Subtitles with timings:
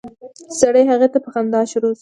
[0.59, 1.89] سړی هغې ته په خندا شروع شو.